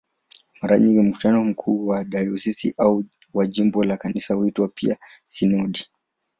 [0.61, 3.03] Mara nyingi mkutano mkuu wa dayosisi au
[3.33, 5.85] wa jimbo la Kanisa huitwa pia "sinodi".